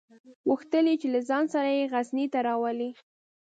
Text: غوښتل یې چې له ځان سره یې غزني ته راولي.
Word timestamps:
غوښتل 0.47 0.85
یې 0.89 0.95
چې 1.01 1.07
له 1.13 1.19
ځان 1.29 1.43
سره 1.53 1.69
یې 1.77 1.89
غزني 1.93 2.25
ته 2.33 2.39
راولي. 2.47 2.89